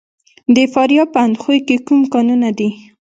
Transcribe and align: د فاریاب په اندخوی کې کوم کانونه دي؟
د 0.55 0.57
فاریاب 0.73 1.07
په 1.13 1.19
اندخوی 1.25 1.59
کې 1.67 1.75
کوم 1.87 2.01
کانونه 2.13 2.49
دي؟ 2.57 2.69